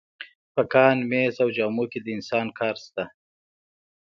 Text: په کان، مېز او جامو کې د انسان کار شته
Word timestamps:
په 0.53 0.61
کان، 0.73 0.97
مېز 1.09 1.35
او 1.43 1.49
جامو 1.55 1.85
کې 1.91 1.99
د 2.01 2.07
انسان 2.17 2.47
کار 2.59 2.75
شته 2.83 3.03